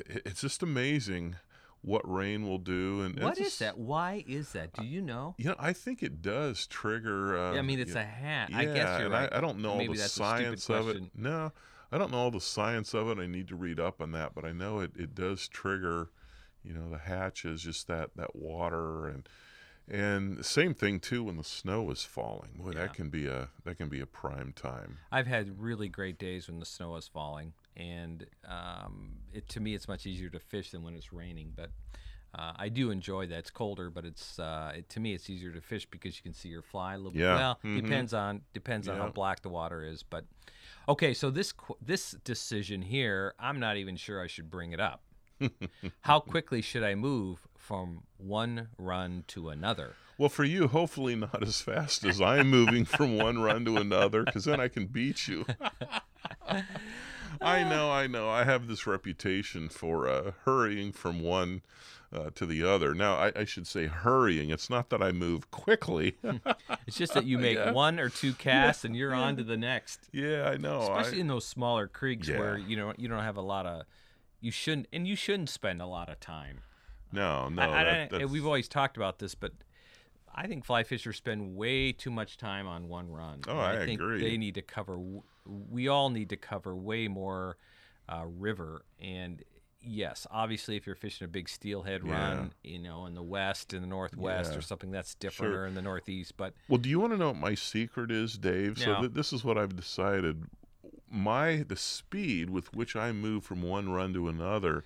[0.08, 1.36] it's just amazing
[1.82, 3.02] what rain will do.
[3.02, 3.78] And What is that?
[3.78, 4.74] Why is that?
[4.74, 5.36] Do you know?
[5.38, 7.38] You know, I think it does trigger.
[7.38, 8.50] Uh, yeah, I mean, it's you- a hat.
[8.52, 9.30] yeah, I guess you're right.
[9.32, 11.04] I, I don't know all the that's a stupid science of it.
[11.15, 11.52] No,
[11.91, 13.19] I don't know all the science of it.
[13.22, 16.10] I need to read up on that, but I know it, it does trigger,
[16.63, 19.28] you know, the hatches, just that that water and
[19.89, 22.52] and same thing too when the snow is falling.
[22.58, 22.80] Boy, Yeah.
[22.86, 25.00] that can be a that can be a prime time.
[25.12, 29.74] I've had really great days when the snow is falling, and um, it to me
[29.74, 31.54] it's much easier to fish than when it's raining.
[31.56, 31.72] But
[32.36, 33.38] uh, I do enjoy that.
[33.39, 36.34] It's colder, but it's uh, it, to me it's easier to fish because you can
[36.34, 37.19] see your fly a little.
[37.19, 37.36] Yeah.
[37.36, 37.76] Well, Mhm.
[37.84, 40.02] depends on depends on how black the water is.
[40.04, 40.26] But
[40.88, 45.02] okay, so this this decision here, I'm not even sure I should bring it up.
[46.01, 49.93] How quickly should I move from one run to another?
[50.17, 54.23] Well, for you, hopefully not as fast as I'm moving from one run to another,
[54.23, 55.45] because then I can beat you.
[57.41, 58.29] I know, I know.
[58.29, 61.62] I have this reputation for uh, hurrying from one
[62.13, 62.93] uh, to the other.
[62.93, 64.51] Now, I, I should say hurrying.
[64.51, 66.15] It's not that I move quickly.
[66.86, 67.71] It's just that you make Yeah.
[67.71, 70.01] one or two casts and you're on to the next.
[70.12, 70.82] yeah, I know.
[70.82, 73.84] especially I, in those smaller creeks where you know you don't have a lot of
[74.43, 76.60] you shouldn't and you shouldn't spend a lot of time
[77.12, 77.62] no, no.
[77.62, 79.53] I- I- that- that's- we've always talked about this but
[80.36, 83.86] i think fly fishers spend way too much time on one run Oh, And I
[83.86, 84.21] think agree.
[84.21, 84.99] they need to cover
[85.45, 87.58] we all need to cover way more
[88.10, 89.41] uh, river and
[89.86, 92.12] yes obviously if you're fishing a big steelhead Yeah.
[92.13, 94.58] run you know in the west in the northwest Yeah.
[94.58, 95.62] or something that's different Sure.
[95.63, 98.38] or in the northeast but Well, do you want to know what my secret is,
[98.38, 98.77] Dave?
[98.77, 100.43] So th- this is what I've decided.
[101.13, 104.84] My the speed with which I move from one run to another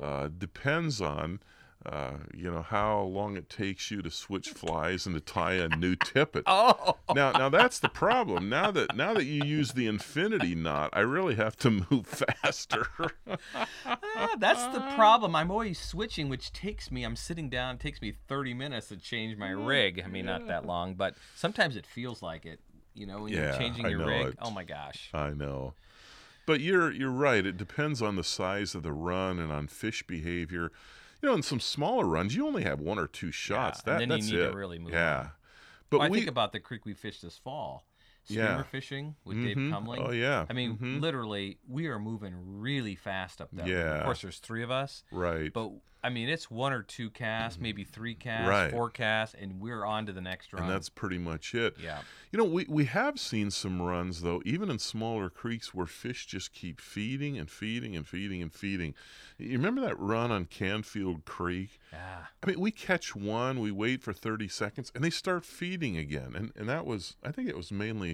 [0.00, 1.38] uh, depends on
[1.84, 5.68] uh, you know how long it takes you to switch flies and to tie a
[5.68, 6.44] new tippet.
[6.48, 8.48] oh Now, now that's the problem.
[8.48, 12.88] Now that now that you use the infinity knot, I really have to move faster.
[13.86, 15.34] Ah, that's the problem.
[15.34, 17.04] I'm always switching, which takes me.
[17.04, 17.76] I'm sitting down.
[17.76, 20.02] It takes me 30 minutes to change my rig.
[20.04, 22.60] I mean, not that long, but sometimes it feels like it.
[22.94, 24.26] You know, when Yeah, you're changing your know rig.
[24.28, 24.38] it.
[24.40, 25.08] Oh my gosh.
[25.14, 25.74] I know.
[26.46, 27.44] But you're you're right.
[27.46, 30.70] It depends on the size of the run and on fish behavior.
[31.22, 33.80] You know, in some smaller runs, you only have one or two shots.
[33.86, 34.54] and that then you that's need to it.
[34.54, 35.18] really move Yeah.
[35.20, 35.30] on.
[35.90, 37.86] But Well, I think about the creek we fished this fall.
[38.26, 38.44] Yeah.
[38.46, 39.70] Streamer fishing with Dave Mhm.
[39.70, 40.02] Cumling.
[40.02, 40.46] Oh yeah.
[40.48, 41.00] I mean, Mhm.
[41.00, 43.66] literally, we are moving really fast up there.
[43.68, 43.98] Yeah.
[43.98, 45.52] Of course, there's three of us, right.
[45.52, 45.70] but
[46.04, 47.92] I mean, it's one or two casts, maybe mm-hmm.
[47.92, 48.70] three casts, Right.
[48.70, 50.64] four casts, and we're on to the next run.
[50.64, 51.76] and that's pretty much it.
[51.82, 52.00] yeah.
[52.32, 56.26] You know, we, we have seen some runs though, even in smaller creeks where fish
[56.26, 58.94] just keep feeding and feeding and feeding and feeding.
[59.38, 61.78] You remember that run on Canfield Creek?
[61.92, 62.24] Yeah.
[62.42, 66.32] I mean, we catch one, we wait for 30 seconds, and they start feeding again.
[66.34, 68.10] And and that was, I think it was mainly,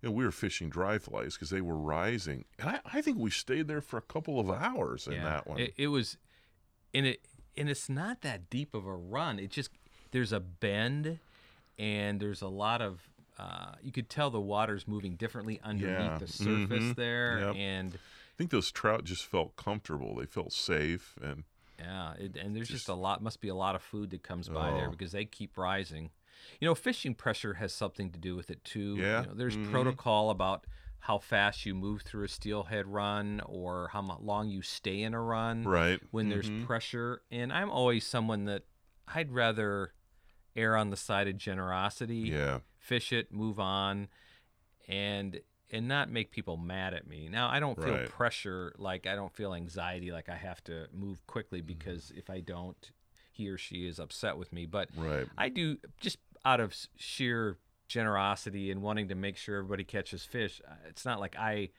[0.00, 2.44] you know, we were fishing dry flies because they were rising.
[2.58, 5.58] And I, I think we stayed there for a couple of hours in that one.
[5.58, 6.16] It, it was,
[6.96, 7.20] and it
[7.56, 9.38] and it's not that deep of a run.
[9.38, 9.70] It just
[10.12, 11.18] there's a bend,
[11.78, 13.00] and there's a lot of.
[13.38, 16.18] Uh, you could tell the water's moving differently underneath Yeah.
[16.18, 16.96] the surface Mhm.
[16.96, 17.56] there, Yep.
[17.56, 20.14] and I think those trout just felt comfortable.
[20.14, 21.14] They felt safe.
[21.20, 21.44] And
[21.78, 23.22] yeah, it, and there's just, Just- a lot.
[23.22, 24.90] Must be a lot of food that comes by there Oh.
[24.90, 26.10] because they keep rising.
[26.60, 28.96] You know, fishing pressure has something to do with it too.
[28.96, 29.20] Yeah.
[29.22, 29.70] You know, there's Mhm.
[29.70, 30.64] protocol about
[31.00, 35.20] how fast you move through a steelhead run or how long you stay in a
[35.20, 35.62] run.
[35.64, 36.00] right.
[36.10, 36.64] when there's Mhm.
[36.66, 37.22] pressure.
[37.30, 38.64] And I'm always someone that
[39.08, 39.92] I'd rather
[40.56, 42.60] err on the side of generosity, Yeah.
[42.78, 44.08] fish it, move on,
[44.88, 45.40] and
[45.72, 47.28] and not make people mad at me.
[47.28, 48.08] Now I don't feel Right.
[48.08, 51.66] pressure like I don't feel anxiety like I have to move quickly Mm-hmm.
[51.66, 52.92] because if I don't,
[53.32, 54.64] he or she is upset with me.
[54.64, 55.26] But Right.
[55.36, 60.60] I do just out of sheer generosity and wanting to make sure everybody catches fish.
[60.66, 61.70] uh, It's not like I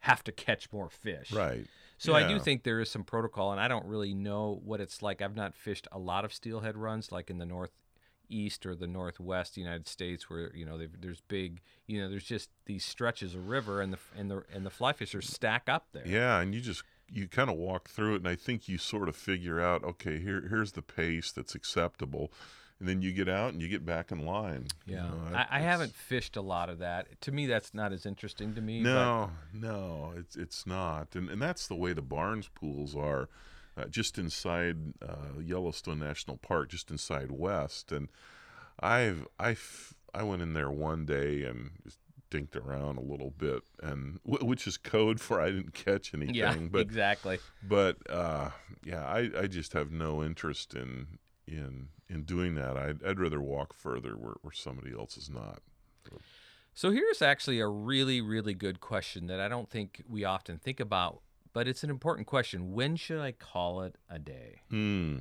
[0.00, 1.32] have to catch more fish.
[1.32, 1.66] Right.
[1.98, 5.02] So I do think there is some protocol, and I don't really know what it's
[5.02, 5.20] like.
[5.20, 9.58] I've not fished a lot of steelhead runs like in the northeast or the northwest
[9.58, 13.82] United States, where you know there's big, you know, there's just these stretches of river,
[13.82, 16.06] and the and the and the fly fishers stack up there.
[16.06, 19.06] Yeah, and you just you kind of walk through it, and I think you sort
[19.10, 22.32] of figure out, okay, here here's the pace that's acceptable,
[22.80, 24.66] and then you get out and you get back in line.
[24.86, 27.20] you Yeah, know, I, I haven't fished a lot of that.
[27.22, 28.82] To me, that's not as interesting to me.
[28.82, 33.28] but- No, no, it's it's not, and and that's the way the Barns pools are,
[33.76, 38.08] uh, just inside uh, Yellowstone National Park, just inside West, and
[38.80, 39.56] I've I
[40.14, 41.98] I went in there one day and just
[42.30, 46.56] dinked around a little bit, and which is code for I didn't catch anything, yeah,
[46.70, 47.38] but exactly.
[47.62, 48.50] but uh,
[48.84, 51.18] yeah, I, I just have no interest in
[51.50, 52.76] in in doing that.
[52.76, 55.62] I'd, I'd rather walk further where, where somebody else is not.
[56.74, 60.80] So here's actually a really, really good question that I don't think we often think
[60.80, 61.20] about,
[61.52, 62.72] but it's an important question.
[62.72, 64.60] When should I call it a day?
[64.70, 65.18] Hmm.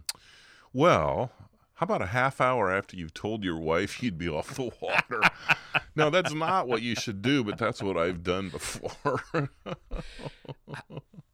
[0.73, 1.31] Well,
[1.75, 5.21] how about a half hour after you've told your wife you'd be off the water?
[5.95, 9.21] no, that's not what you should do, but that's what I've done before.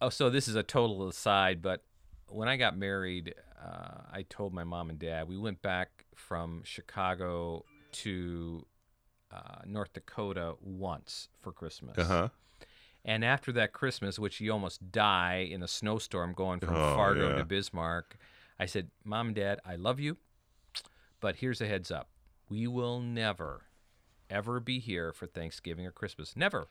[0.02, 1.82] Oh, so this is a total aside, but
[2.28, 3.34] when I got married,
[3.66, 7.66] uh, I told my mom and dad we went back from Chicago
[8.04, 8.66] to
[9.32, 11.98] uh, North Dakota once for Christmas.
[11.98, 12.30] uh huh.
[13.08, 17.30] And after that Christmas, which you almost die in a snowstorm going from Oh, Fargo
[17.30, 17.36] yeah.
[17.36, 18.18] to Bismarck,
[18.60, 20.18] I said, Mom and Dad, I love you,
[21.20, 22.10] but here's a heads up.
[22.50, 23.66] We will never,
[24.30, 26.36] ever be here for Thanksgiving or Christmas.
[26.36, 26.68] Never.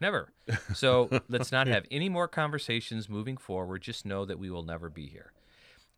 [0.00, 0.32] Never.
[0.74, 3.82] So let's not have any more conversations moving forward.
[3.82, 5.32] Just know that we will never be here.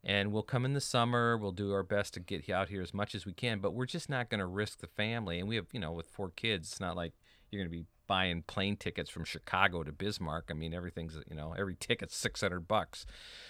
[0.04, 1.36] And we'll come in the summer.
[1.36, 3.86] We'll do our best to get out here as much as we can, but we're
[3.86, 5.40] just not going to risk the family.
[5.40, 7.12] And we have, you know, with four kids, it's not like
[7.50, 10.44] you're going to be buying plane tickets from Chicago to Bismarck.
[10.48, 13.04] I mean, everything's, you know, every ticket's 600 bucks.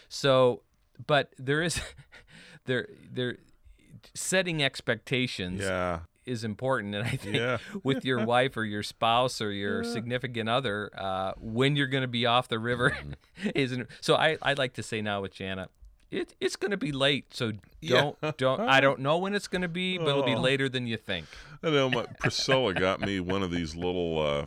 [0.09, 0.63] So,
[1.07, 1.79] but there is,
[2.65, 3.37] there, there,
[4.15, 6.01] setting expectations Yeah.
[6.25, 6.95] is important.
[6.95, 7.59] And I think Yeah.
[7.83, 12.09] with your wife or your spouse or your significant other, uh, when you're going to
[12.09, 13.51] be off the river, Mm-hmm.
[13.55, 13.89] isn't.
[14.01, 15.69] So I, I like to say now with Jana,
[16.17, 17.33] it, it's going to be late.
[17.35, 17.53] So
[17.83, 18.61] don't, don't.
[18.61, 20.41] I don't know when it's going to be, but it'll be Oh.
[20.41, 21.27] later than you think.
[21.63, 24.47] I know my Priscilla got me one of these little uh,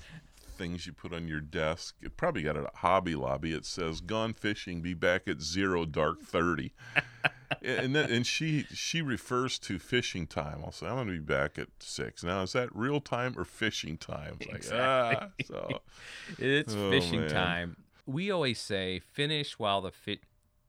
[0.58, 1.96] things you put on your desk.
[2.02, 3.54] It probably got it at Hobby Lobby.
[3.54, 6.72] It says "Gone fishing, be back at zero dark 30.
[7.64, 10.62] and then, and she she refers to fishing time.
[10.64, 12.24] I'll say I'm going to be back at six.
[12.24, 14.38] Now is that real time or fishing time?
[14.40, 15.82] It's like, ah, so
[16.38, 17.30] It's Oh, fishing man.
[17.30, 17.78] time.
[18.06, 20.20] We always say finish while the fit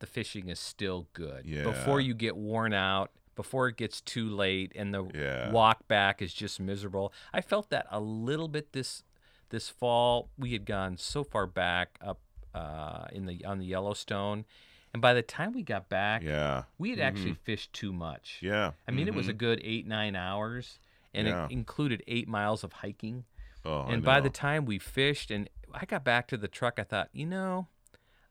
[0.01, 1.45] the fishing is still good.
[1.47, 1.63] Yeah.
[1.65, 5.51] Before you get worn out, before it gets too late and the Yeah.
[5.51, 7.13] walk back is just miserable.
[7.33, 9.03] I felt that a little bit this
[9.51, 10.31] this fall.
[10.39, 12.21] We had gone so far back up
[12.55, 14.45] uh, in the on the Yellowstone,
[14.93, 18.39] and by the time we got back, yeah, we had actually fished too much.
[18.43, 18.73] yeah.
[18.89, 19.39] I mean, it was a mhm.
[19.39, 20.79] good eight nine hours,
[21.15, 21.45] and Yeah.
[21.47, 23.25] it included eight miles of hiking.
[23.65, 26.83] Oh, And by the time we fished and I got back to the truck, I
[26.85, 27.69] thought, you know,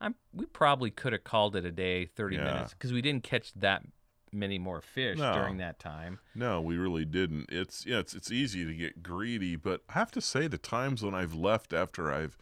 [0.01, 2.43] I'm we probably could have called it a day, 30 Yeah.
[2.43, 3.83] minutes, because we didn't catch that
[4.31, 5.33] many more fish No.
[5.33, 6.19] during that time.
[6.35, 7.47] No, we really didn't.
[7.49, 11.03] It's yeah, it's it's easy to get greedy, but I have to say the times
[11.03, 12.38] when I've left after I've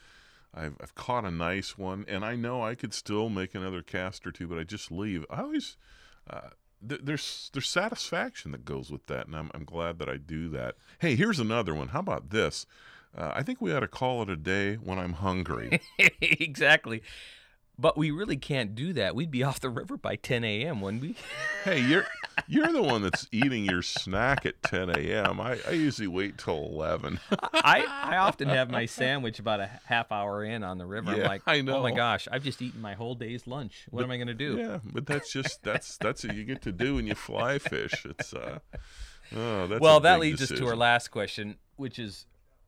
[0.54, 4.26] I've, I've caught a nice one, and I know I could still make another cast
[4.26, 5.26] or two, but I just leave.
[5.30, 5.78] I always
[6.30, 6.50] uh,
[6.88, 10.50] th- there's there's satisfaction that goes with that, and I'm I'm glad that I do
[10.50, 10.76] that.
[11.00, 11.90] Hey, here's another one.
[11.90, 12.66] How about this?
[13.18, 15.80] Uh, I think we ought to call it a day when I'm hungry.
[16.22, 17.02] exactly.
[17.80, 19.16] But we really can't do that.
[19.16, 20.82] We'd be off the river by 10 a.m.
[20.82, 21.16] wouldn't we.
[21.64, 22.06] hey, you're
[22.48, 25.40] you're the one that's eating your snack at 10 a.m.
[25.40, 27.20] I, I usually wait till 11.
[27.54, 31.12] I, I often have my sandwich about a half hour in on the river.
[31.12, 31.78] I'm Yeah, like, I know.
[31.78, 33.86] oh my gosh, I've just eaten my whole day's lunch.
[33.90, 34.58] What am I going to do?
[34.58, 38.06] Yeah, but that's just that's that's what you get to do when you fly fish.
[38.06, 38.60] It's uh,
[39.36, 42.26] oh, that's well, that leads us to our last question, which is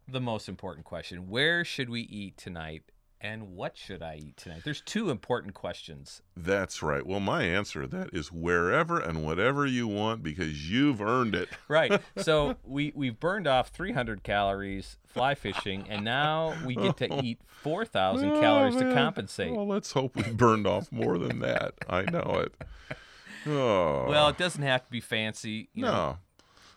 [0.08, 1.30] the most important question.
[1.30, 2.84] Where should we eat tonight?
[3.22, 4.62] And what should I eat tonight?
[4.64, 6.22] There's two important questions.
[6.38, 7.06] That's right.
[7.06, 11.50] Well, my answer to that is wherever and whatever you want because you've earned it.
[11.68, 12.02] Right.
[12.18, 17.40] So we we've burned off 300 calories fly fishing, and now we get to eat
[17.62, 19.54] 4,000 calories Oh, to compensate.
[19.54, 21.74] Well, let's hope we burned off more than that.
[21.90, 22.54] I know it.
[23.46, 24.06] Oh.
[24.10, 25.70] Well, it doesn't have to be fancy.
[25.74, 25.92] You no.
[25.92, 26.18] know.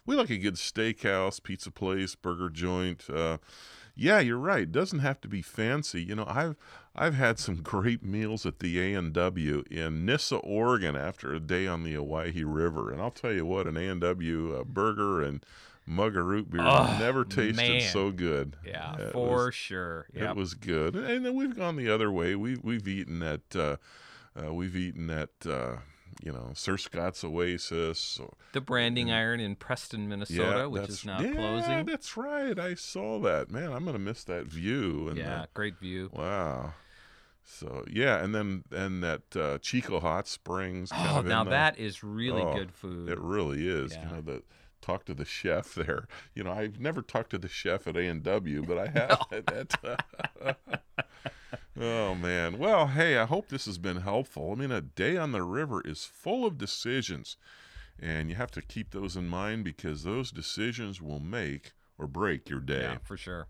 [0.06, 3.10] We like a good steakhouse, pizza place, burger joint.
[3.10, 3.38] Uh,
[3.94, 4.62] yeah, you're right.
[4.62, 6.02] It doesn't have to be fancy.
[6.02, 6.56] You know, I've
[6.94, 11.40] I've had some great meals at the A and W in Nyssa, Oregon, after a
[11.40, 14.64] day on the Owyhee River, and I'll tell you what, an A and W uh,
[14.64, 15.44] burger and
[15.84, 17.80] mug of root beer Oh, never tasted man.
[17.80, 18.56] so good.
[18.64, 20.06] Yeah, It for was- sure.
[20.14, 22.34] It was good, and then we've gone the other way.
[22.36, 23.76] We we've eaten at uh,
[24.40, 25.76] uh, we've eaten at uh,
[26.22, 28.18] you know, Sir Scott's Oasis.
[28.20, 31.86] Or, The branding iron in Preston, Minnesota, which that's- is now yeah, closing.
[31.86, 32.58] that's right.
[32.58, 33.50] I saw that.
[33.50, 35.08] Man, I'm gonna miss that view.
[35.08, 36.10] And Yeah, the- great view.
[36.12, 36.74] wow.
[37.44, 40.90] So yeah, and then and that uh, Chico Hot Springs.
[40.90, 43.08] Kind Oh, now the- that is really Oh, good food.
[43.08, 43.92] It really is.
[43.92, 44.08] Yeah.
[44.08, 44.42] You know, the
[44.80, 46.06] talk to the chef there.
[46.34, 49.20] You know, I've never talked to the chef at A and W, but I have
[49.32, 50.58] at that.
[51.80, 52.58] oh man.
[52.58, 54.52] Well, hey, I hope this has been helpful.
[54.52, 57.36] I mean, a day on the river is full of decisions,
[57.98, 62.48] and you have to keep those in mind because those decisions will make or break
[62.48, 62.82] your day.
[62.82, 63.46] yeah, for sure.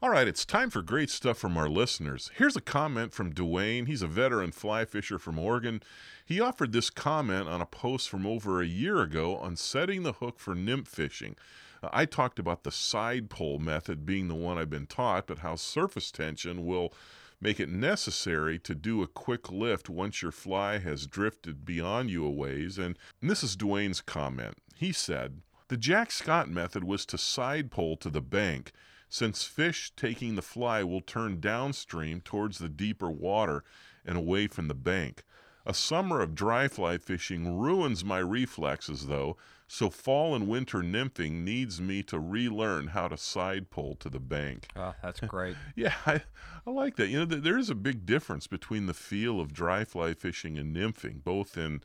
[0.00, 2.30] All right, it's time for great stuff from our listeners.
[2.36, 3.86] Here's a comment from Dwayne.
[3.86, 5.82] He's a veteran fly fisher from Oregon.
[6.24, 10.14] He offered this comment on a post from over a year ago on setting the
[10.14, 11.36] hook for nymph fishing.
[11.82, 15.56] I talked about the side pole method being the one I've been taught, but how
[15.56, 16.92] surface tension will
[17.40, 22.24] make it necessary to do a quick lift once your fly has drifted beyond you
[22.24, 22.78] a ways.
[22.78, 24.58] And, and this is Dwayne's comment.
[24.74, 28.72] He said, The Jack Scott method was to side pole to the bank
[29.08, 33.64] since fish taking the fly will turn downstream towards the deeper water
[34.04, 35.24] and away from the bank.
[35.64, 39.36] A summer of dry fly fishing ruins my reflexes, though,
[39.70, 44.18] so fall and winter nymphing needs me to relearn how to side pull to the
[44.18, 44.66] bank.
[44.74, 45.56] Oh, that's great.
[45.76, 46.22] Yeah, I,
[46.66, 47.08] I like that.
[47.08, 50.56] You know, th- there is a big difference between the feel of dry fly fishing
[50.56, 51.82] and nymphing, both in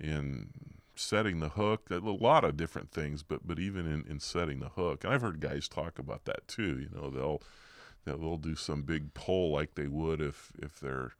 [0.00, 0.50] in
[0.94, 4.70] setting the hook, a lot of different things, but but even in, in setting the
[4.70, 5.02] hook.
[5.04, 6.78] And I've heard guys talk about that too.
[6.78, 7.42] You know, they'll
[8.04, 11.12] they'll, do some big pull like they would if if they're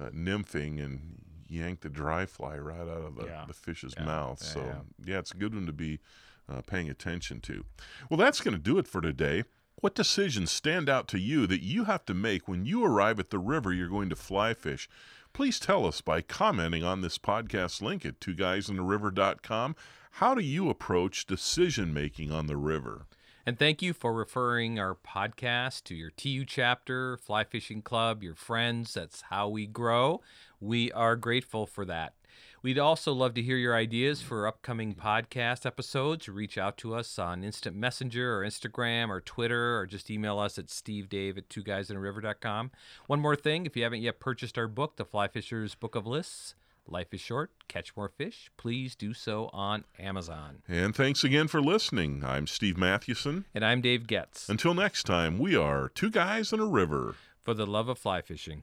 [0.00, 1.18] uh, nymphing and
[1.50, 3.44] yank the dry fly right out of the, Yeah.
[3.46, 4.04] the fish's Yeah.
[4.04, 4.40] mouth.
[4.42, 5.12] So yeah.
[5.14, 6.00] yeah, it's a good one to be
[6.48, 7.64] uh, paying attention to.
[8.08, 9.44] Well, that's going to do it for today.
[9.76, 13.30] What decisions stand out to you that you have to make when you arrive at
[13.30, 14.88] the river you're going to fly fish?
[15.32, 19.76] Please tell us by commenting on this podcast link at twoguysintheriver.com.
[20.14, 23.06] How do you approach decision making on the river?
[23.50, 28.36] And thank you for referring our podcast to your TU chapter, Fly Fishing Club, your
[28.36, 28.94] friends.
[28.94, 30.20] That's how we grow.
[30.60, 32.14] We are grateful for that.
[32.62, 36.28] We'd also love to hear your ideas for upcoming podcast episodes.
[36.28, 40.56] Reach out to us on Instant Messenger or Instagram or Twitter or just email us
[40.56, 42.70] at stevedave at two guys and a river.com.
[43.08, 46.06] One more thing if you haven't yet purchased our book, The Fly Fisher's Book of
[46.06, 46.54] Lists,
[46.86, 50.62] Life is Short, Catch More Fish, please do so on Amazon.
[50.68, 52.24] And thanks again for listening.
[52.24, 53.44] I'm Steve Mathewson.
[53.54, 54.48] And I'm Dave Getz.
[54.48, 57.14] Until next time, we are Two Guys and a River.
[57.40, 58.62] for the love of fly fishing.